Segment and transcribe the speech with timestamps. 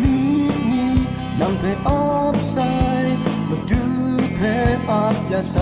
[0.00, 0.16] มี
[0.70, 0.86] นี
[1.40, 2.02] นังเพออ
[2.32, 2.58] ฟไซ
[3.48, 3.82] มาดู
[4.34, 4.40] เพ
[4.88, 5.56] ออฟยาไซ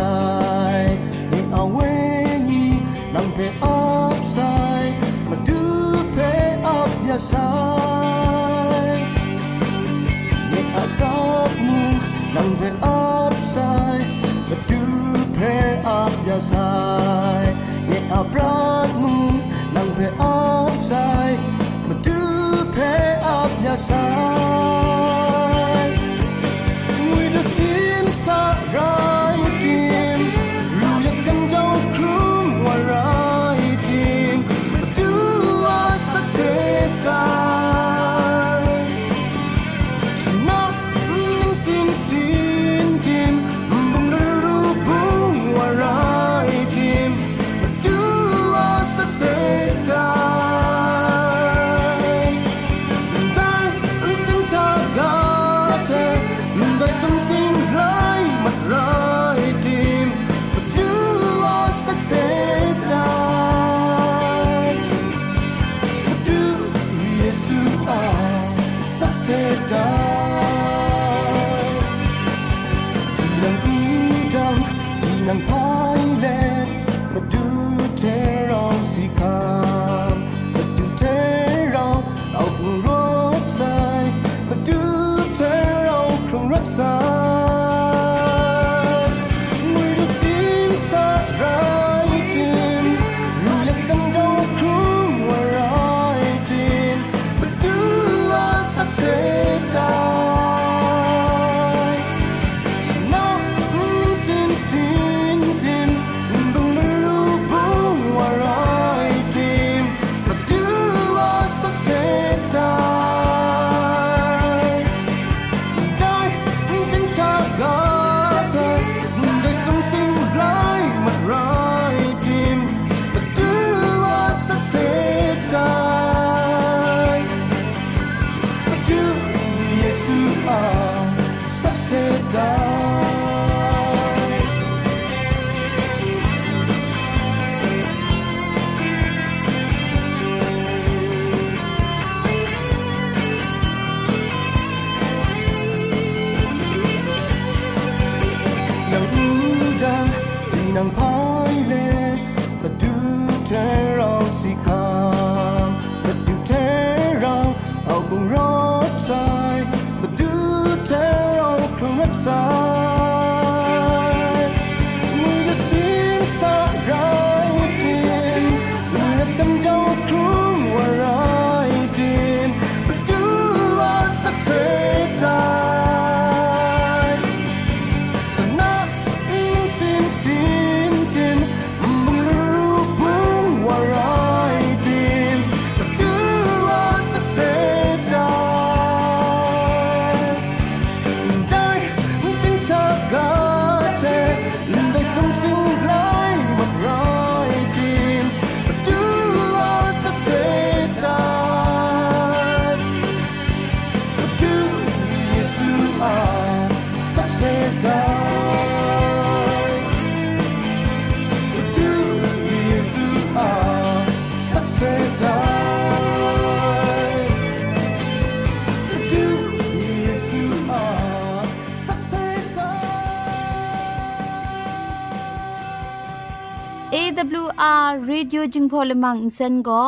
[227.23, 229.85] AWR Radio จึงพอลมังอินเซนก็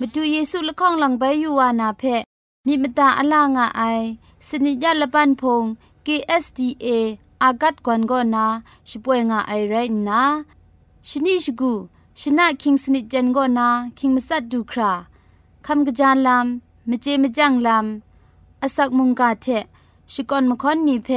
[0.00, 2.02] มาดูเยซูละข้องหลังใบยูวานาเพ
[2.66, 3.82] มีมตาอลางอไอ
[4.48, 5.62] สนิยาละปันพง
[6.06, 6.86] KSDA
[7.42, 8.46] อากัดกวนก็นา
[8.88, 9.74] ช่วยงาไอไร
[10.08, 10.22] นะ
[11.08, 11.72] ชนิชกู
[12.20, 13.68] ชนะคิงสนิจันก็นา
[13.98, 14.92] คิงมัสัดดูครา
[15.66, 19.46] คำกระจานลำมเจมจังลำอาศักมุงกาเท
[20.12, 21.08] ชิกอนมคอนนีเพ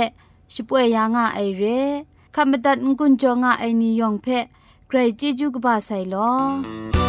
[0.53, 1.63] ช่วยยางาไอเร
[2.35, 4.27] คำบัดงกุนจงาไอนิยองเพ
[4.94, 7.03] ใครจีจูกบาไซลอ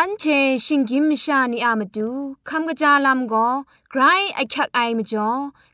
[0.00, 2.08] อันเชิงกิมชานีอามาดู
[2.48, 3.48] คำกระจาลำก็
[3.90, 4.02] ไกร
[4.34, 5.30] ไอคักไอมจ่อ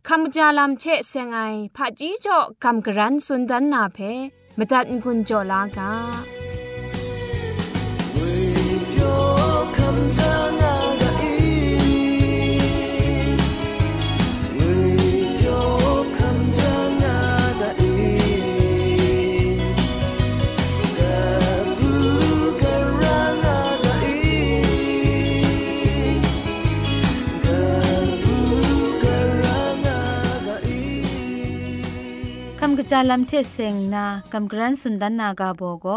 [0.09, 1.41] คำกระจาลำเชเซงไอ
[1.77, 3.99] ผาจีจ่อคำกระรันสุนดันนาเพ
[4.59, 5.91] มตัดกุญจ่อลากา
[32.84, 35.88] จาลัมเทเซงนากัมกรันสุนดันนากาโบโก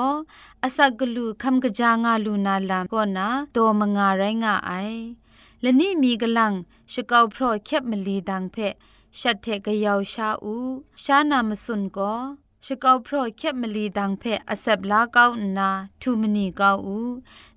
[0.63, 4.73] อาศักลูคัมกจางาลูนาลามก็นาโตมงาไรงาไอ
[5.61, 6.53] และนี่มีกลัง
[6.93, 8.57] ชกาวพรอแคบมลีดังเพ
[9.19, 10.55] ชัดเทกยาวชาอู
[11.03, 12.15] ชานามสุนก็
[12.67, 15.25] ชกาวพรอแคบมลีดังเพอเซบลาเกา
[15.59, 15.69] นา
[16.01, 16.99] ทูมนีเกาอู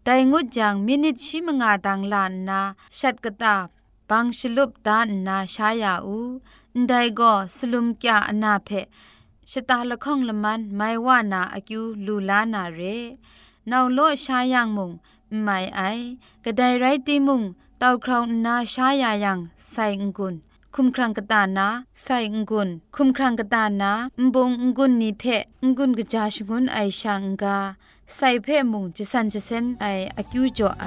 [0.03, 2.61] แต่งดจังมินิชิมงาดังลานนา
[2.97, 3.55] ชัดกตา
[4.09, 6.19] บังชลุบดานนาชายาอู
[6.89, 8.69] ได้ก็สลุมกะอนาเพ
[9.52, 12.80] ชะตาละข้องละมันไม่ว่านาอกิวลูลานาเร
[13.70, 14.90] นาวโลชายังมุง
[15.42, 15.80] ไม่ไอ
[16.44, 17.42] กระไดไรตีมุง
[17.78, 19.38] เตาคราวนาชายายัง
[19.70, 20.34] ใส่งกุน
[20.74, 21.68] คุมครังกตานา
[22.02, 23.92] ใส่งกุนคุมครังกตานา
[24.34, 25.24] บงงกุนนิเพ
[25.62, 27.56] งกุนกะจาชกุนไอชังกา
[28.14, 29.84] ใส่เพมุงจะสันจะเซนไอ
[30.16, 30.86] อกิวจ่อไอ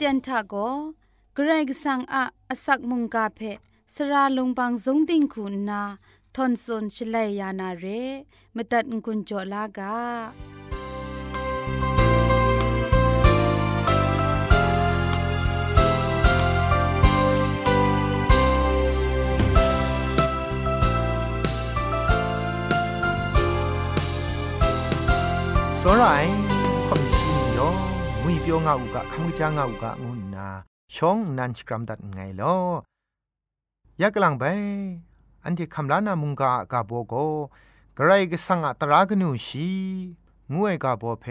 [0.04, 0.54] ียนทาโก
[1.34, 3.40] เกรกสังอะอสักมุงกาเพ
[3.94, 5.82] สระลงบางสงติงคุณนา
[6.34, 7.84] ทอนซนชลัยยานาเร
[8.54, 9.96] มตัดกุญจลากา
[25.80, 26.39] စောရိုင်းခွန်စီယော
[28.33, 30.47] มีเปียวงาอุกะคังจางาอุกะงุนา
[30.95, 32.43] ชองนันชกรัมดัดไงล
[33.99, 34.43] อยากกลังไป
[35.43, 37.13] อันที่คำล้านามุงกากาโบโก
[37.97, 39.69] กระไรก็สังอัตรากนูชี
[40.53, 41.25] งวยกาโบเพ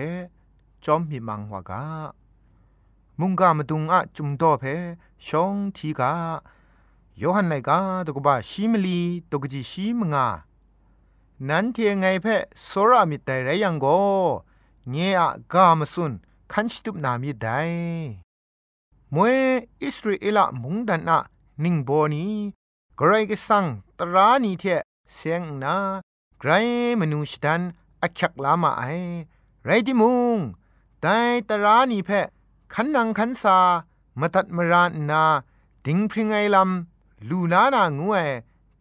[0.85, 1.83] จอมมีมังวากา
[3.21, 4.65] มุงกามาดุงอะจุมโตเพ
[5.27, 6.13] ชองทีกา
[7.19, 10.27] โยฮันไนกาตกบะชีมลีตกจีชิมงา
[11.49, 12.27] นั้นเทียงไงเพ
[12.65, 13.87] โซรามิตไตรยังโก
[14.91, 15.21] เงีย
[15.55, 16.15] กามสุน
[16.53, 17.61] คันชิตุบนามิได้
[19.15, 19.37] มวย
[19.83, 21.19] อิสราเอลมุงดันนะ
[21.65, 22.27] นิงโบนี
[22.99, 23.65] กรก็สัง
[23.99, 24.65] ตรานีเท
[25.15, 25.77] เสียงนา
[26.39, 26.51] ไกร
[27.01, 27.61] มนูชดัน
[28.03, 28.83] อักยักลามาไอ
[29.65, 30.39] ไรดิมุง
[31.01, 31.17] แต่
[31.49, 32.11] ตรานีเพ
[32.73, 33.59] ขันนังขันซา
[34.21, 35.23] มตัดมรานนา
[35.87, 38.29] ดิงพริงไอลำลูนานางวย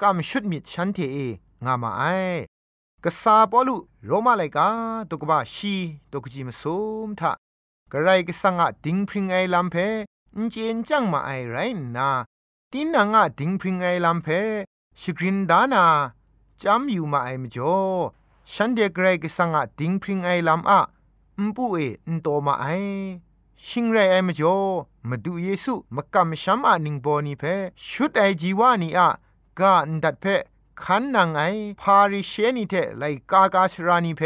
[0.01, 0.99] กำชุดมิดฉันเท
[1.61, 2.03] เงามาไอ
[3.03, 4.67] กษาปอลุโรมาไลกา
[5.09, 5.75] ตุกบาชี
[6.11, 7.31] ตุกจิมซุมทะ
[7.91, 9.75] กระไรก็สังอะดิงพริงไอลำเพ
[10.37, 11.57] นเจนจังมาไอไร
[11.95, 12.09] นา
[12.71, 14.27] ตินังอะดิงพริงไอลำเพ
[14.99, 15.85] ชกรินดานา
[16.61, 17.77] จำอยู่มาไอมจ่อ
[18.53, 20.81] ฉันเดกไรก็สังอะดิงพริงไอลำอะ
[21.45, 21.77] มปุเอ
[22.07, 22.65] อนโตมาไอ
[23.67, 24.57] ชิงไรไอมจ่อ
[25.09, 27.43] มาดูเยซูมากำช้ำอะนิงโบนีเพ
[27.87, 29.09] ชุดไอจีวานีอะ
[29.59, 30.25] กาอันดัดเพ
[30.83, 31.41] ขันนางไอ
[31.81, 34.21] พาริเชนีเทไลกากาชรานีเพ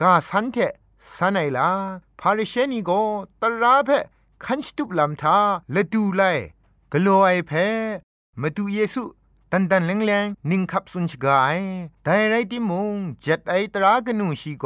[0.00, 0.56] กาสันเท
[1.14, 1.70] สันไอลา
[2.20, 2.90] พาริเชนีโก
[3.40, 3.90] ตราเพ
[4.44, 5.38] คันสตุบลำทา
[5.74, 6.22] ละดูไล
[6.92, 7.52] กลัวไอเพ
[8.40, 9.02] มาดูเยซู
[9.52, 11.58] ตันตันแรงแรงนิ่งขับสุนชกาย
[12.04, 14.64] แต่ไรที่มุงเจ็ดไอตรากนูชีโก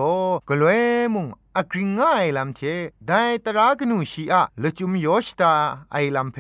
[0.49, 0.73] กลัว
[1.15, 2.61] มุงอักริงง่ายลำเท
[3.09, 5.53] ได้ตรากนูชีอะละจุมยอชตา
[5.93, 6.39] ไอลำเพ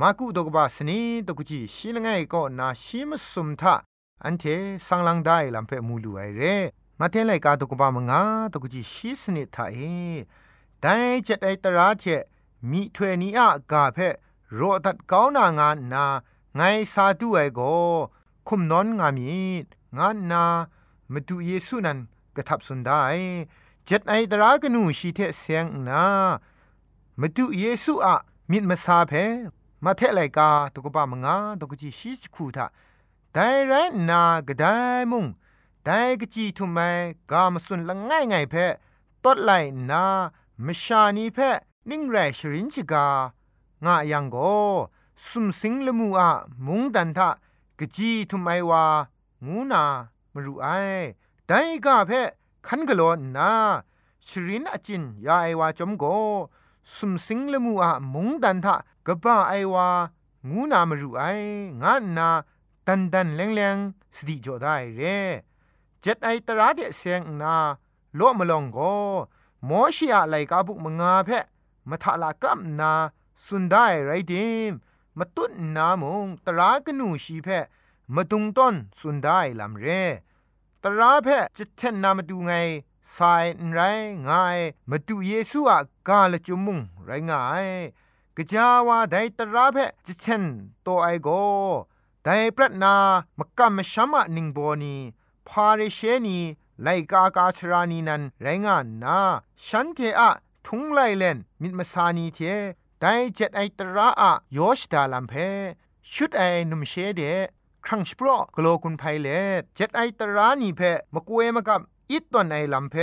[0.00, 3.74] มากุดกบาสนีตกุจีชิลงไงก็นาชิมสุมทา
[4.24, 4.44] อันเท
[4.86, 6.42] สังลังได้ลำเพมูลูไอเร
[7.00, 8.22] มาเทไลกาตุกบามงา
[8.52, 9.78] ตุกจีชิสนิทาเอ
[10.80, 12.04] แต่เจ็ดไอตราเจ
[12.70, 13.98] มีถวนีอะกาเพ
[14.54, 16.04] โรตัดก้าวนางานนา
[16.56, 16.60] ไง
[16.92, 17.60] ซาดูไอโก
[18.48, 19.30] คุมนอนงามี
[19.98, 20.44] งานนา
[21.12, 21.98] มาดูเยซูนัน
[22.36, 23.00] กระทับสุนได้
[23.86, 26.04] เจ็ดไอตรากนูชีเทเสียงนา
[27.20, 28.14] มาดูเยซูอะ
[28.50, 29.12] มิดมาซาเพ
[29.84, 32.66] มาเทไลกาตุกบามงาตุกจีชิสคูทา
[33.32, 33.72] แต่ไร
[34.08, 34.64] นากระได
[35.10, 35.26] มุง
[35.88, 36.78] แต่กจีทุไม
[37.30, 38.54] กามสุนละง่ายไงเพ
[39.24, 39.50] ตดไหล
[39.90, 40.04] นา
[40.66, 41.38] มชานีเพ
[41.90, 43.06] นิ่งแรชรินชิกา
[43.84, 44.36] งะยังโก
[45.26, 46.30] สุมสิงละมูอะ
[46.66, 47.28] มุงดันทะ
[47.78, 48.84] กจีทุไมวา
[49.46, 49.84] งูนา
[50.32, 50.66] มรูไอ
[51.46, 52.10] แต่กาเพ
[52.66, 53.02] คันกะโล
[53.36, 53.50] นา
[54.26, 56.04] ชรินอจินยาไอวาจอมโก
[56.94, 58.74] สุมสิงละมูอะมุงดันทะ
[59.06, 59.88] กบ้าไอวา
[60.50, 61.22] งูนามรูไอ
[61.82, 62.28] งะนา
[62.86, 63.76] ตันดันแรงแรง
[64.16, 65.18] สติจดได้เร่
[66.08, 67.56] จ็ดไอตราเดเสียงนา
[68.16, 68.78] โลมลองโก
[69.68, 71.30] มอชิอะไลกาบุกมงาเพ
[71.88, 72.92] มาทะลากัมนา
[73.44, 74.72] สุนได้ไรดิม
[75.18, 77.48] มาตุ้นนามงตรากนูชีเพ
[78.14, 79.86] มาตุงต้นสุนได้ลำเร
[80.82, 82.52] ตราเพจะเทนนามาดูไง
[83.16, 83.80] สายไร
[84.28, 84.58] ง่าย
[84.90, 87.66] มาดูเยซูอะกาลจุมุงไรง่าย
[88.36, 90.44] กะจาวาไดตราเพจะเทน
[90.82, 91.28] โตไอโก
[92.22, 92.94] แต่ปรัตนา
[93.38, 94.96] มกำมชัมะนิงโบนี
[95.48, 96.38] พาเรเชนี
[96.82, 99.18] ไลกากาชรานีนันไรงานนา
[99.66, 100.30] ฉันเทอะ
[100.66, 102.40] ทุงไลเลนมิดมาสานีเท
[103.00, 105.34] แต่เจ็ดไอตระอะโยชดาลัมเพ
[106.12, 107.22] ชุดไอนุมเชเด
[107.84, 109.28] ครั้งสปรอกโลกุนไพเล
[109.74, 110.80] เจ็ดไอตรานีเพ
[111.14, 112.96] มกเวมกับอิตตอนไอลัมเพ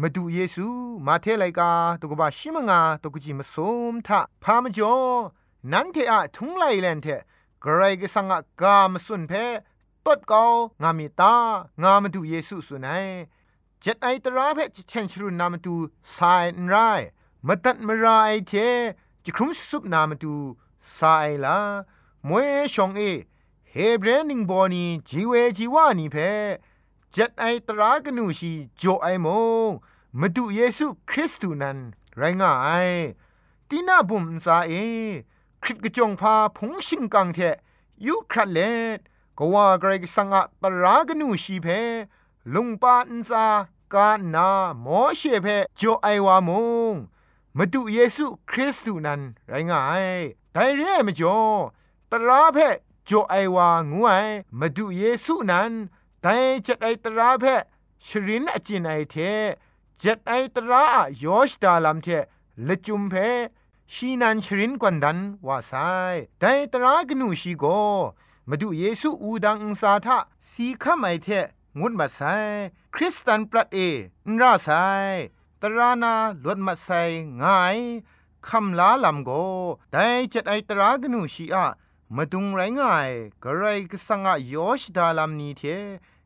[0.00, 0.66] มาดูเยซู
[1.06, 3.54] มาเทไลกาตุกบาชิมงาตุกจิมาส
[3.92, 4.96] มทะพามจ่อ
[5.72, 7.06] นันเทอะทุงไลเลนเท
[7.64, 9.32] กรกสังกามสุนเพ
[10.06, 10.44] ตดกา
[10.82, 11.34] งามิตา
[11.82, 13.06] งามดูเยซูสุนัย
[13.80, 15.74] เจ็ดไอตราเพจเชนชรุนามดู
[16.16, 16.74] สายนไร
[17.46, 18.52] มาตัดมาราไอเท
[19.24, 20.34] จะครุมสุบนามดู
[20.98, 21.58] สายลา
[22.28, 23.00] มวยชองเอ
[23.70, 26.16] เฮเบรนิงบอนีจีเวจีวานีเพ
[27.14, 29.26] จัดไอตรากนูชีโจไอม
[29.68, 29.70] ง
[30.20, 31.78] มาดูเยซูคริสต์นั้น
[32.16, 32.52] ไรง่า
[32.86, 32.88] ย
[33.68, 34.72] ตีน่าบุมซาเอ
[35.62, 37.38] คริตกจงพาพงชิงกังเท
[38.06, 38.60] ยุครัดเล
[38.98, 39.00] ด
[39.38, 41.66] ก็ว่าไกรสังอะตรากนูชีเพ
[42.54, 43.46] ลุงปาอินซา
[43.94, 44.50] กานา
[44.80, 46.50] โมอเชเพโจไอวาม
[46.92, 46.94] ง
[47.56, 50.06] มาดูเยซูคริสต์นั้นไรงาย
[50.52, 51.38] แต่เร่มจ่อ
[52.10, 52.58] ตราเพ
[53.04, 54.26] โจไอวางวย
[54.58, 55.72] มาดูเยซูนั้น
[56.22, 57.44] แต่จะไอตราเพ
[58.06, 59.16] ชรินอจินไอเท
[60.02, 60.84] จ็ดไอตรา
[61.22, 62.08] ยอชดาลัมเท
[62.66, 63.14] ละจุมเพ
[63.92, 65.72] ชีนันชรินกวนดันว่าไซ
[66.40, 67.64] แต่ตรากนูชีโก
[68.50, 70.18] มาดูเยซูอูดังอุสาทะ
[70.50, 71.28] สีขมไอเท
[71.80, 72.20] งุดมาไซ
[72.94, 73.78] คริสตันปรัดเอ
[74.28, 74.68] นราไซ
[75.62, 76.88] ตรานาลวดมาไซ
[77.42, 77.78] ง่าย
[78.48, 79.30] คำลาลำโก
[79.92, 81.66] แต่จ็ดไอตรากนูชีอะ
[82.16, 83.10] มาดุงไรง่าย
[83.42, 85.62] กระไรก็สังอะยอชดาลำนี้เท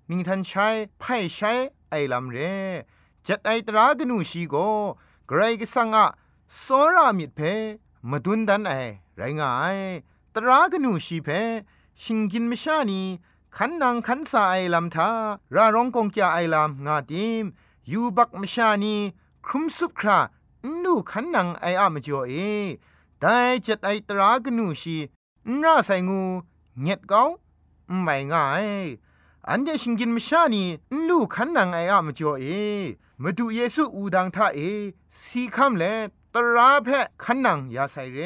[0.09, 1.53] นิงทันใช้ไพ่ใช้
[1.91, 2.39] ไอลำเร
[3.27, 4.55] จัดไอตรากนูชีโก
[5.29, 6.07] ไกรก็สังอะ
[6.63, 7.41] สรามิดเพ
[8.11, 8.73] มาดุนดันไอ
[9.17, 9.79] ไรงาย
[10.35, 11.31] ตรากนูชีเพ
[12.03, 13.03] ชิงกินมชานี
[13.57, 15.11] ขันนางขันสาไอลำทา
[15.55, 17.45] ราร้องกงกยาไอลำงาดิม
[17.93, 18.95] ยูบักมชานี
[19.47, 20.19] ครุมสุบครา
[20.83, 22.35] นูขันนางไออะมจ่อเอ
[23.21, 24.97] แต่จัดไอตรากนูชี
[25.63, 26.23] น่าใส่งู
[26.81, 27.23] เงียดเกา
[28.03, 28.67] ไม่ง่าย
[29.49, 30.65] อันเดชิงกินมชานี
[31.09, 32.45] ลูขันนางไออะมจ่อเอ
[33.23, 34.61] มาดูเยซูอูดังท่าเอ
[35.25, 35.85] สีคำเล
[36.35, 38.19] ตราเพะขันนังยาใส่เร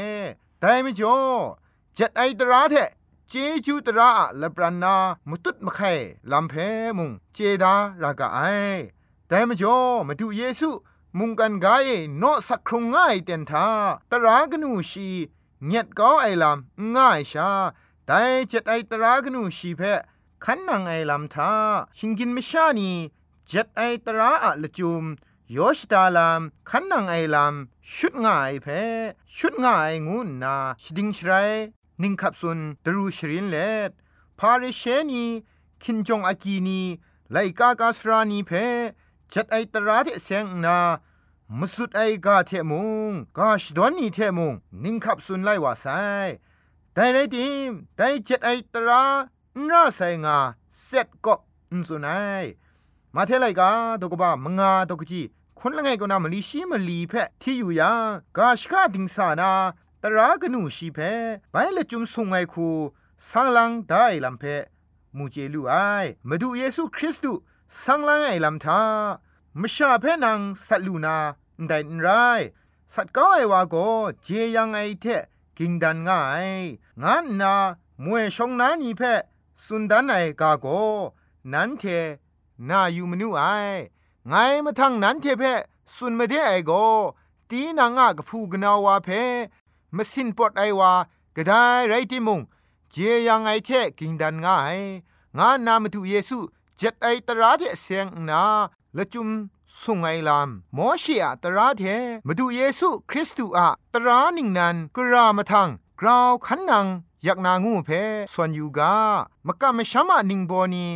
[0.61, 1.17] แต่ไม่จ่อ
[1.97, 2.77] จัดไอตราเท
[3.29, 3.35] เจ
[3.67, 4.11] จูตรา
[4.41, 4.97] ละปรานา
[5.29, 5.93] มุตุดมะไข่
[6.33, 6.55] ลำเพ
[6.99, 8.41] มุงเจดารากาไอ
[9.29, 9.77] แต่ม่จ่อ
[10.09, 10.71] มาดูเยซู
[11.19, 13.67] มุงกันกายโนสักครงง่ายเต็นทา
[14.11, 15.09] ตรากนูชี
[15.67, 17.51] เงียดก้าไอลำง่ายชา
[18.07, 20.01] แต่เจัดไอตรากนูชีเพะ
[20.45, 21.51] ขันนังไอลำทา
[21.99, 22.91] ชิงกินไม่ชานี
[23.47, 25.05] เจ็ดไอตราอะละจุม
[25.57, 27.55] ยอชตาลามขันนังไอลาม
[27.95, 28.67] ชุดง่ายเพ
[29.37, 31.33] ชุดง่ายงูนาชดิงชไร
[32.03, 33.57] นิงขับสุนตรูชรินเล
[33.89, 33.91] ด
[34.39, 35.25] พาริเชนี
[35.83, 36.81] คินจงอากีนี
[37.33, 38.51] ไลกากาสรานีเพ
[39.33, 40.79] จัดไอตราเทเซงนา
[41.59, 44.55] มสุดไอกาเทมุงกาชดอนนีเทมุง
[44.85, 45.87] นิงขับสุนไลวาไซ
[46.95, 49.03] แต่ในทีมแต่จัดไอตรา
[49.69, 50.39] น่าไซงา
[50.85, 51.35] เสร็จก็
[51.71, 52.45] อุนสุนัย
[53.15, 55.23] มาเทไลกาตกบ้ามงาตกจี
[55.59, 57.91] คนละไงก็นามลีชีมลีเพที่อยู่ยา
[58.37, 59.51] กาชกาดิงสานา
[60.07, 60.99] ตรากนูชีเพ
[61.51, 62.69] ไปละจุมสุงไงคู
[63.31, 64.45] สังลังได้ลำเพ
[65.17, 65.75] มูเจลูไอ
[66.29, 67.41] มาดูเยซูคริสต์
[67.83, 68.83] สังลังไอลำทา
[69.61, 71.17] มชาเพนังสัตลูนา
[71.67, 72.07] ได้ไร
[72.95, 73.77] สัตก้าไอวาโก
[74.23, 75.05] เจยังไอเท
[75.59, 76.49] กิงดันง่าย
[77.03, 77.55] งานนา
[78.05, 79.03] มวยชงนานีเพ
[79.65, 80.67] สุนดันไอกาโก
[81.53, 81.83] นันเท
[82.69, 83.43] นาอยู่มนูไอ
[84.29, 85.43] ไงมาทางนั้นเทเพ
[85.95, 86.73] สุนมาเดไอโก
[87.51, 89.09] ตีนางะกพูกนาวาเพ
[89.97, 90.93] มสินปอดไอวา
[91.37, 91.53] กระได
[91.89, 92.41] ไรติมุง
[92.91, 94.79] เจียยังไอเทกิงดันง่าย
[95.39, 96.39] งานนามาตุเยซู
[96.77, 98.43] เจ็ดไอตราเทเสียงนา
[98.97, 99.29] ละจุม
[99.81, 101.83] สุงไอลามมอชีอะตราเท
[102.27, 105.69] มาดูเยซูคริสต์อะตราหนิงนันกรามาทัง
[106.01, 106.87] กราวขันนัง
[107.25, 107.91] อยากนางูเพ
[108.33, 108.95] ส่วนยูกา
[109.47, 110.87] มกะมะชามะนิงโบนี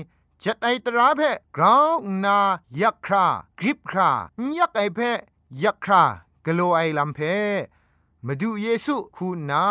[0.42, 1.20] จัดไอตราเพ
[1.56, 2.38] กราวนา
[2.80, 3.26] ยักครา
[3.58, 4.10] กริบครา
[4.58, 4.98] ยักไอเพ
[5.62, 6.02] ยักครา
[6.44, 7.20] กโลไอลัมเพ
[8.26, 9.64] มาดูเยซูคูนา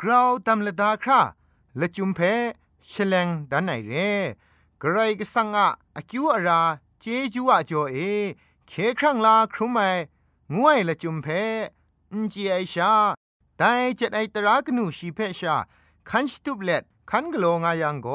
[0.00, 1.20] กราวตำละดาครา
[1.80, 2.20] ละจุมเพ
[2.92, 3.92] ชลงดันไอเร
[4.82, 6.62] กรกสังอะอคิวอารา
[7.00, 7.04] เจ
[7.34, 7.96] จูอะจอเอ
[8.68, 9.78] เคครั้งลาครุไม
[10.54, 11.26] งวยละจุมเพ
[12.12, 12.92] อินจีไอชา
[13.58, 13.62] ได
[13.98, 15.56] จัดไอตรากนูชีเพชา
[16.08, 18.08] คันสตุบเล็ดคันกโลงายังโก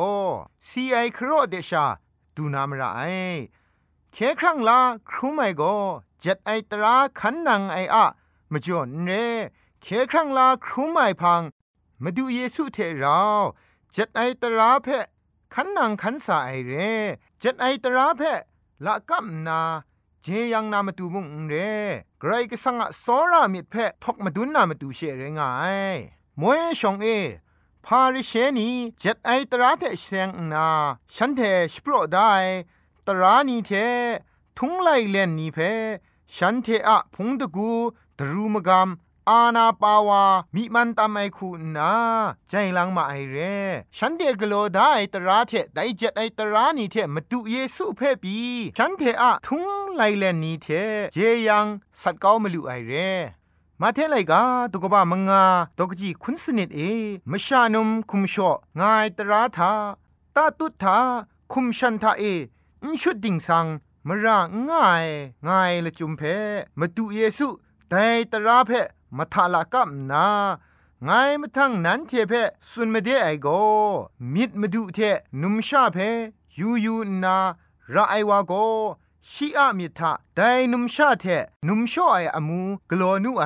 [0.68, 1.86] ซีไอครอเดชา
[2.36, 3.02] ดูนามระไอ
[4.14, 5.62] เคครั้งลาครูไมโก
[6.20, 8.06] เจ็ดไอตราคันนังไออะ
[8.52, 9.12] มจ่อนเร
[9.84, 11.42] เคครั้งลาครูไม่พัง
[12.04, 13.20] มาดูเยซูเทเรา
[13.92, 14.88] เจ็ดไอตราเพ
[15.54, 16.74] คันนังคันสาไอเร
[17.40, 18.22] เจ็ดไอตราเพ
[18.86, 19.62] ละกัมนา
[20.24, 21.56] เจยังนามาดูมุงเร
[22.20, 25.96] ไกรก็สังะสอรามิดเพทกมาดุนนามาดูเชเรงาย
[26.40, 27.08] มวยชองเอ
[27.86, 30.68] พาริเชนีเจ็ดไอตราเทเซงนา
[31.16, 31.42] ฉันเท
[31.74, 32.32] สโปรได้
[33.08, 33.72] ตรานีเท
[34.58, 35.58] ทุงไลเลนนีเพ
[36.36, 37.72] ฉันเทอะพงตะกู
[38.18, 38.90] ดรูมกาม
[39.30, 40.24] อาณาปาวา
[40.56, 41.92] มิมันตามไอคูนา
[42.50, 43.56] ใจลังมาไอเร่
[43.98, 48.38] ฉันเดกโลได้ตราเทไดเจ็ดไอตรานีเทมาดูเยซูเพ่ปี
[48.78, 50.68] ฉันเทอะทุงไลเลนนีเท
[51.14, 51.66] เจยัง
[52.02, 52.94] สัตเก้ามาลุไอเร
[53.80, 55.44] มมาเทไลกาตุกบะมงา
[55.78, 56.80] ตกจีคุนสนิดเอ
[57.32, 59.72] มชานุมคุมชองายตราทา
[60.36, 60.98] ตาตุทา
[61.52, 62.24] คุมชันทาเอ
[62.84, 63.66] อิชุดดิ่งสัง
[64.08, 64.38] มระ
[64.70, 65.06] ง่าย
[65.48, 66.22] ง่ายละจุมเพ
[66.80, 67.48] มาดูเยซู
[67.90, 68.72] แต่ตราเพ
[69.18, 70.28] มาทาลากับนา
[71.04, 71.10] ไง
[71.42, 72.34] มาทั้งนั้นเทเพ
[72.70, 73.48] สุนมาเดไอโก
[74.34, 75.00] มิดมาดูเท
[75.42, 75.98] นุมชาเพ
[76.60, 77.38] ยูยูนา
[77.94, 78.54] ระไอวาโก
[79.30, 80.40] ชีอะมิทะได
[80.72, 81.26] นุมชาเท
[81.68, 83.44] นุมชอไออมูกลอนุไอ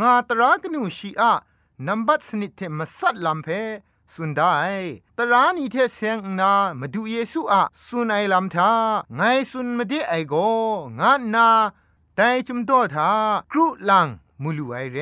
[0.00, 1.32] งาตรากนูชีอะ
[1.86, 3.48] นัมบัตสนิทเทมาสัดลำเพ
[4.12, 4.52] สุนได้
[5.18, 8.70] ตรานีเทเซงนามาดูเยซูอะสุนไอลำทา
[9.14, 10.34] ไงสุนมาเดไอโก
[11.00, 11.48] งานนา
[12.16, 13.10] ไดจุมโตทา
[13.50, 14.08] ครุลัง
[14.42, 14.98] มูลูไอเร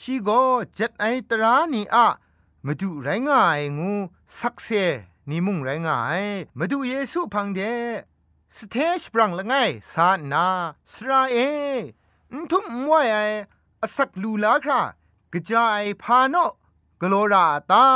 [0.00, 0.28] ชีโก
[0.74, 2.06] เจ็ดไอตรานีอะ
[2.66, 3.92] มาดูไรงายงู
[4.38, 4.68] สักเซ
[5.28, 6.22] นิมุงไรงาย
[6.58, 7.60] มาดูเยซูพังเด
[8.56, 9.54] สเทชปรังละไง
[9.92, 10.46] สานา
[10.92, 11.36] สราเอ
[12.50, 13.18] ทุมมวยไอ
[13.82, 14.80] อสักลูลาครา
[15.32, 16.36] กระจายพาโน
[17.00, 17.86] กโลราตา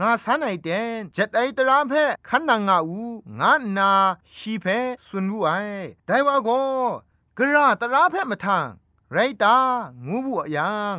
[0.00, 0.68] งาสันไอเด
[0.98, 1.92] นเจ็ดไอตราเพ
[2.28, 3.02] ขันนางาอู
[3.40, 3.90] งานา
[4.36, 4.66] ชีเพ
[5.08, 5.50] สุนวูไอ
[6.06, 6.50] ไดว่าโก
[7.38, 8.66] กระตราเพมาทาง
[9.12, 9.56] ไรตา
[10.06, 10.96] งูบุยัง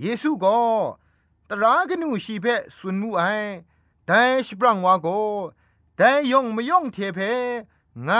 [0.00, 0.58] เยซูก็
[1.48, 3.22] ตรากนูชีเพสุนมูไอ
[4.06, 5.08] แต่สปรังวาโก
[5.96, 7.18] แต่ยงไม่ยงเทเพ
[8.04, 8.10] ไง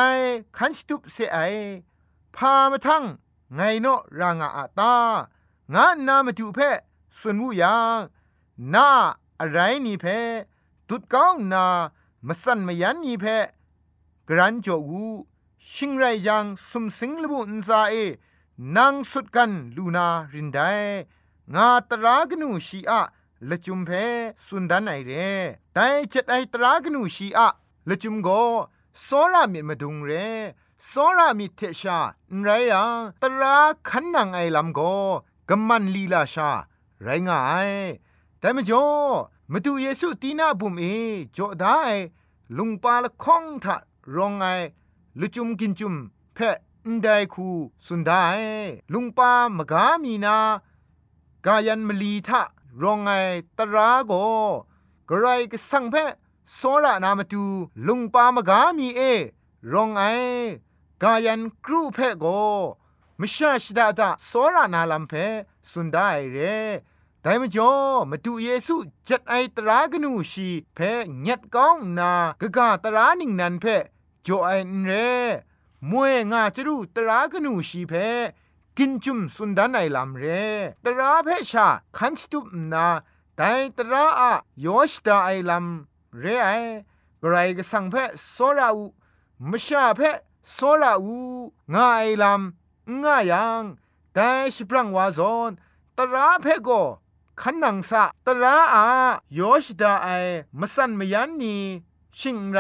[0.57, 1.39] คันสตุปเสไอ
[2.37, 3.05] พามาทั้ง
[3.55, 3.87] ไงโน
[4.21, 4.95] รางอาตา
[5.75, 6.59] งานนามาจูเพ
[7.19, 7.99] สุนมูยัง
[8.75, 8.89] นา
[9.41, 10.05] อะไรนี่เพ
[10.89, 11.67] ตุดก้าวนา
[12.27, 13.25] มาสันมายันนี่เพ
[14.29, 15.07] กรันจอกู
[15.73, 17.95] ชิงไรยังสมสิงลบุนซาเอ
[18.77, 20.59] นางสุดกันลูนารินได
[21.55, 23.01] งาตรากนูชีอะ
[23.49, 23.91] ละจุมเพ
[24.47, 25.13] สุนดันไอเร
[25.75, 27.49] แต่จ็ดไอตรากนูชีอะ
[27.89, 28.29] ละจุมโก
[29.03, 30.11] โซรามิมาดุงเร
[30.87, 31.99] โซรามิเทชา
[32.43, 33.57] ไรยังตรา
[33.89, 34.81] ขันนางไอลำโก
[35.49, 36.51] กำมันลีลาชา
[37.03, 37.71] ไรงาย
[38.39, 38.87] แต่มจ่อ
[39.53, 40.85] มาดูเยซูตีนาบุมเอ
[41.37, 41.81] จ่อได้
[42.57, 43.77] ลุงปาละคองทะ
[44.15, 44.47] รองไอ
[45.21, 45.95] ลุจุมกินจุม
[46.35, 46.57] เพะ
[46.93, 47.49] นไดคู
[47.87, 48.13] สุนได
[48.93, 50.37] ลุงปามกามีนา
[51.47, 52.43] กายันมลีทะ
[52.83, 53.11] รองไง
[53.59, 54.13] ตราโก
[55.09, 55.97] กระไรก็สังเพ
[56.55, 57.45] โซระนามาตู
[57.87, 59.01] ลุงปามกามีเอ
[59.73, 60.03] รองไอ
[61.03, 62.27] กายันครูเพโก
[63.21, 65.13] มชาชดาตาโซระนาลัมเพ
[65.71, 65.99] สุนได
[66.33, 66.39] เร
[67.23, 67.73] แต่มจ่อ
[68.11, 68.75] มาดูเยซู
[69.09, 70.79] จัดไอตรากนูชีเพ
[71.21, 73.65] เงียดก้องนากะกาตรานิงนันเพ
[74.27, 74.51] จ่อไอ
[74.85, 74.93] เร
[75.91, 77.93] มวยงาจรูตรากนูชีเพ
[78.77, 80.25] กินจุมสุนดานไอลำเร
[80.85, 81.67] ตราเพชา
[81.97, 82.87] คันสตุปนา
[83.37, 84.33] แต่ตราอะ
[84.65, 86.49] ยอชดาไอลำเรไอ
[87.23, 87.95] กรก็สังเพ
[88.33, 88.85] โซราอู
[89.51, 90.01] มชาเพ
[90.53, 91.19] โซราอู
[91.75, 93.63] งาไอลำงายัง
[94.15, 95.51] แต่ชิปรังวาซอน
[95.97, 96.69] ตราเพโก
[97.41, 98.87] ขันนังสะตราอา
[99.39, 100.09] ยอชดาไอ
[100.61, 101.57] มสันมยันนี
[102.19, 102.59] ชิงไร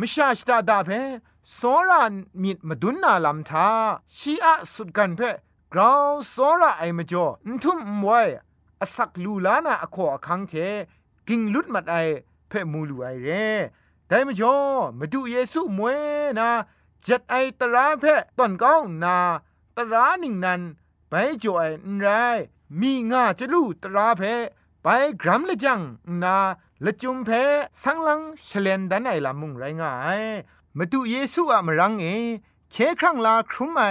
[0.00, 0.90] มชาชดาดาเพ
[1.54, 2.02] โซรา
[2.42, 3.68] มิดมาดุนนาลำทา
[4.16, 5.20] ชีอะสุดกันเพ
[5.72, 8.28] กราวโซราไอมาจ่อนทุ่มมวย
[8.80, 10.52] อสักลูลานาอขอคังเท
[11.28, 11.96] กิงลุดมัดไอ
[12.48, 13.28] เพมูลูไอเร
[14.06, 14.54] แต่มาจ่อ
[14.98, 15.98] มาดูเยซูมวย
[16.38, 16.48] นา
[17.06, 18.04] จัดไอตราเพ
[18.38, 19.16] ตอนก้องนา
[19.76, 20.60] ตราหนิงนัน
[21.08, 21.62] ไปจ่อไอ
[21.94, 22.08] นไร
[22.80, 24.22] มีงาจะลู่ตราเพ
[24.82, 24.86] ไป
[25.22, 25.80] กรัมละจัง
[26.22, 26.36] นา
[26.84, 27.30] ละจุมเพ
[27.82, 30.22] สังลังเฉลนดันไอลามุงไรงาย
[30.78, 32.06] มาดูเยซูอะมรังเอ
[32.70, 33.82] เคครั้งลาครุมไอ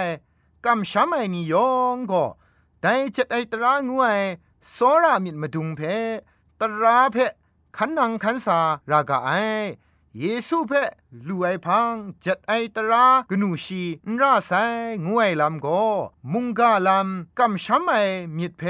[0.64, 2.24] กำช้ำไอนิยองก็
[2.80, 4.20] แต่จัดไอตรางวย
[4.74, 5.80] สอรามิดมาดุงเพ
[6.60, 7.16] ตราเพ
[7.76, 8.58] ขันนังขันสา
[8.90, 9.30] รากาไอ
[10.18, 10.72] เยซูเพ
[11.28, 11.92] ลูไอพัง
[12.24, 14.52] จัดไอตรากนูชีนราไซ
[15.06, 15.82] งวยลำก็
[16.32, 17.94] มุงกาลำกำช้ำไอ
[18.36, 18.62] มิดเพ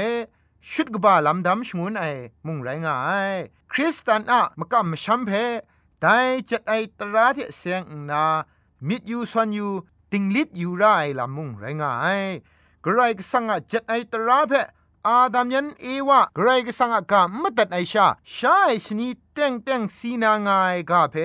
[0.71, 2.03] ชุดกบาลำดำชงวนไอ
[2.45, 2.97] มุงไรงา
[3.31, 3.33] ย
[3.71, 5.31] คริสตันอะมกำช้ำเพ
[6.03, 6.17] ต่
[6.49, 8.23] จัดไอตราที่เสียงนา
[8.87, 9.67] มิดยูสวนยู
[10.11, 10.83] ติงลิดยูไร
[11.19, 12.21] ลามุงไรงาย
[12.85, 14.53] กรายกสังจัดไอตราเพ
[15.07, 21.15] อาดามยันเอวะกรายกสังกามมตัดไอชาชาไอชนีเต็งเต็งสีนางายกาเพ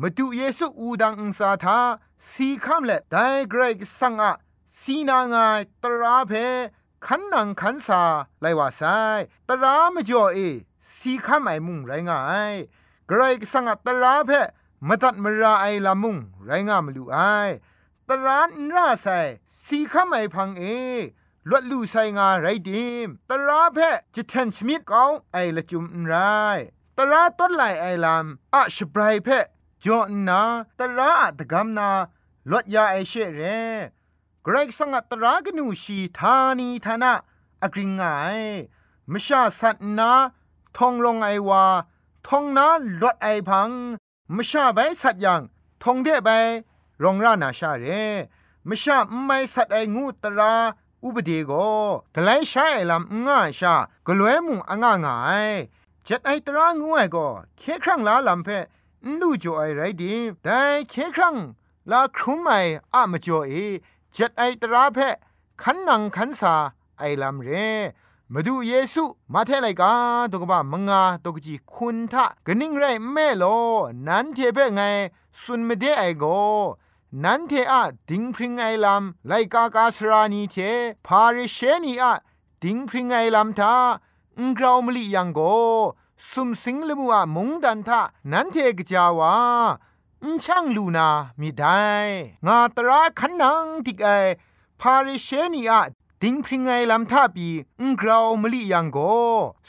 [0.00, 1.78] มาดูเยซูอูดังอุสาทา
[2.30, 4.32] สีคำเละแต่กรายกสังะ
[4.80, 6.32] สีนางายตราเพ
[7.06, 8.02] ขันนังขันสา
[8.40, 8.82] ไลว่าไซ
[9.48, 10.38] ตรามจ่อเอ
[10.96, 12.20] สีคำไอมุงไรงา
[12.52, 12.54] ย
[13.10, 14.30] กรกสังตราเพ
[14.88, 17.18] มตัดมราไอลามุงไรงามลูไอ
[18.08, 19.06] ตรานราไซ
[19.64, 20.64] สีขามไอพังเอ
[21.48, 23.78] ลวดลูไซงาไรดิมตราเพ
[24.14, 26.14] จิตเทนชมิดเกาไอละจุมไร
[26.96, 29.28] ตราต้นไหลไอลามอะชบรายเพ
[29.84, 30.42] จอนา
[30.78, 31.90] ตราอะตะกำนา
[32.50, 33.40] ลวดยาไอเชเร
[34.46, 37.12] กรกสังตรากนูชีธานีธานะ
[37.62, 38.02] อกริงไง
[39.12, 40.10] มชาสัตนา
[40.76, 41.64] ทองลงไอวา
[42.28, 42.68] ทองนา
[43.02, 43.70] ลดไอพัง
[44.36, 45.42] มชาใบสัตยัง
[45.82, 46.30] ทองเดใบ
[47.02, 47.84] รองรานาชาเร
[48.68, 50.54] มชาไม่สัตไองูตรา
[51.04, 51.52] อุบดีโก
[52.14, 53.74] กไลใช้ลำง่าชา
[54.06, 55.16] กลวยมุงอ่างง่า
[55.48, 55.52] ย
[56.06, 58.48] จัดไอตรางูไอก็เคครั้งลาลำเพ
[59.20, 61.36] นูจ่อไอไรดีแต่เคครั้ง
[61.90, 62.50] ลาครุมไอ
[62.94, 63.52] อะมจ่อเอ
[64.14, 64.98] จัดไอตราเพ
[65.62, 66.54] ขันนังขันสา
[66.98, 67.50] ไอลำเร
[68.32, 69.92] มาดูเยซูมาเทไลกา
[70.32, 73.44] ตกบ้ามงาตกจีคุณทะกนิ่งไรแม่โล
[74.06, 74.80] นั้นเทเปไง
[75.42, 76.24] สุนไม่ได้ไอโก
[77.24, 80.56] นั้นเทอะดิงพริงไอลำไลกากาสรานีเท
[81.06, 82.14] พาริเชนีอะ
[82.62, 83.74] ดิงพริงไอลำทา
[84.38, 85.40] อุงกราวมลียังโก
[86.30, 88.00] สุมสิงลมัวมงดันทะ
[88.32, 89.34] นั้นเทกจาวา
[90.22, 91.08] อุช่างลูนา
[91.40, 91.78] มีได้
[92.46, 94.08] งาตราขันนังติกไอ
[94.80, 95.80] พาริเชนีอะ
[96.22, 97.48] ดิงพริงไงลำท่าปี
[97.80, 98.98] อุกราวมลียังโก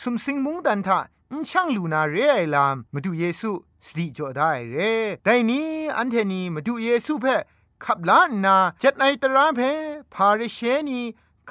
[0.02, 1.00] สุมสิงมุงดันทะ
[1.32, 3.52] อุช่างลูนาเรไอลำมาดูเยซู
[3.86, 4.78] สติจ่อได้เร
[5.24, 7.36] แต่นี้อันเทนีมาดูเยซูเพ่
[7.84, 9.60] ขับล้านนาจัดไอตราเพ
[10.14, 11.02] พาริเชนี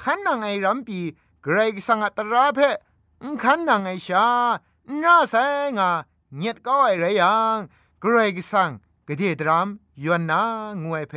[0.01, 0.99] ขันนางไอรัมปี
[1.43, 2.59] เกรกสังอัตราเพ
[3.43, 4.25] ขันนางไอชา
[4.99, 5.35] หน้าแส
[5.77, 5.89] งา
[6.35, 7.57] เงียดก็ไอไรยัง
[8.01, 8.69] เกรกสัง
[9.07, 9.67] กะเดดราม
[10.03, 10.41] ยวนนา
[10.83, 11.13] งวยเพ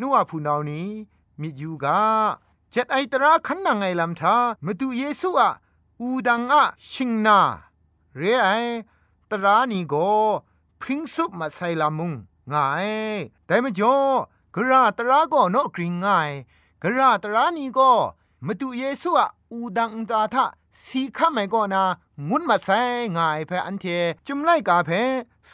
[0.00, 0.88] นัวผู้นานี้
[1.40, 2.00] มิยูกา
[2.74, 5.50] จ็ดไอตราขันนางไอลำทามาดูเยซูอะ
[6.00, 7.38] อูดังอะชิงนา
[8.16, 8.48] เรไอ
[9.30, 9.94] ตรานีโก
[10.80, 12.12] พริ้งซุปมาใส่ลามุง
[12.52, 12.88] ง่าย
[13.46, 13.96] แต่มจ่อ
[14.54, 16.30] กระตราก็นกกริงง่าย
[16.82, 17.92] กระตรานีก็
[18.46, 20.46] มาดูเยซูอะอูดังตาทะ
[20.84, 21.82] สีข้าไม่ก็นา
[22.28, 22.80] งุนมาใส่
[23.16, 23.84] ง่ายเพออันเท
[24.26, 24.90] จุมไล่กาเพ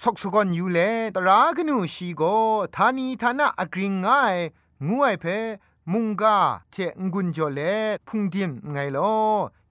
[0.01, 0.79] สกสกอนอยู่เล
[1.15, 2.23] ตรากนูชีโก
[2.77, 4.35] ทานีทานะอกริงง่าย
[4.89, 5.25] งวยเพ
[5.93, 6.39] มุงกา
[6.71, 6.77] เท
[7.13, 7.61] งุนจอเล
[8.09, 9.15] พุงดิมไงลอ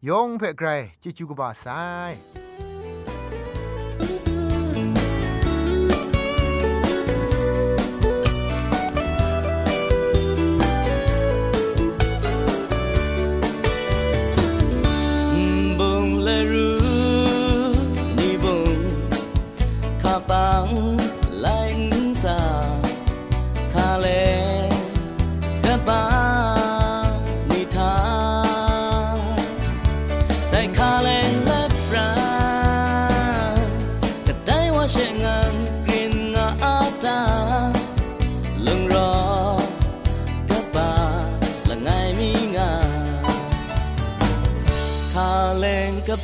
[0.08, 0.68] ยองเพ่ไกร
[1.02, 1.66] จิจูกบาไซ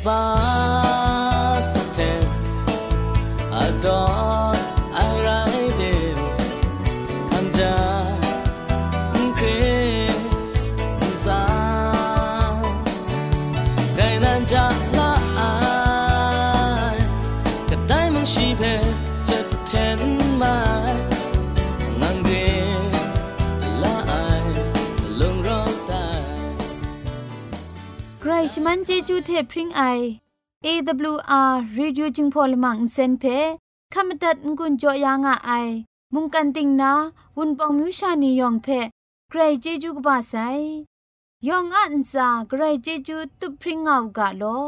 [0.02, 2.24] five to ten.
[3.52, 4.39] I don't.
[28.72, 29.82] มันเจจูเทพริงไอ
[30.66, 33.24] AWR Reducing Polymer เซนเพ
[33.94, 35.50] ขมตัดงุนจอยางอไอ
[36.14, 36.92] มุงกันติงนา
[37.36, 38.66] วุนปองมิวชานียองเพ
[39.28, 40.34] ใครเจจูกบ้าไซ
[41.48, 44.60] ยองอันซาใครเจจูตุพริงเอากาลอ